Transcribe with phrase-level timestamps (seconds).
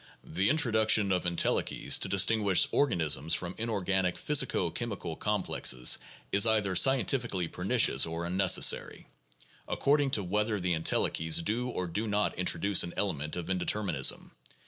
[0.23, 5.99] The introduction of entelechies to distinguish organisms from inorganic physico chemical complexes
[6.31, 9.05] is either scientifically pernicious or unnecessary,
[9.67, 14.31] according to whether the entelechies do or do not introduce an element of indeterminism.